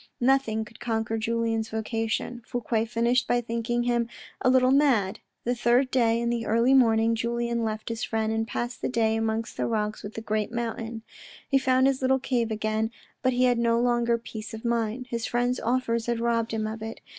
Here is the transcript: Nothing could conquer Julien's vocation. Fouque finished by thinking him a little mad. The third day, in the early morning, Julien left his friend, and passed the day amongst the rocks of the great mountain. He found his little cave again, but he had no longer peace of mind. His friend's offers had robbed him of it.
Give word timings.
Nothing 0.19 0.65
could 0.65 0.79
conquer 0.79 1.19
Julien's 1.19 1.69
vocation. 1.69 2.41
Fouque 2.47 2.87
finished 2.87 3.27
by 3.27 3.39
thinking 3.39 3.83
him 3.83 4.09
a 4.41 4.49
little 4.49 4.71
mad. 4.71 5.19
The 5.43 5.53
third 5.53 5.91
day, 5.91 6.19
in 6.19 6.31
the 6.31 6.47
early 6.47 6.73
morning, 6.73 7.13
Julien 7.13 7.63
left 7.63 7.89
his 7.89 8.03
friend, 8.03 8.33
and 8.33 8.47
passed 8.47 8.81
the 8.81 8.89
day 8.89 9.15
amongst 9.15 9.57
the 9.57 9.67
rocks 9.67 10.03
of 10.03 10.15
the 10.15 10.21
great 10.21 10.51
mountain. 10.51 11.03
He 11.47 11.59
found 11.59 11.85
his 11.85 12.01
little 12.01 12.17
cave 12.17 12.49
again, 12.49 12.89
but 13.21 13.33
he 13.33 13.43
had 13.43 13.59
no 13.59 13.79
longer 13.79 14.17
peace 14.17 14.55
of 14.55 14.65
mind. 14.65 15.05
His 15.11 15.27
friend's 15.27 15.59
offers 15.59 16.07
had 16.07 16.19
robbed 16.19 16.51
him 16.51 16.65
of 16.65 16.81
it. 16.81 16.99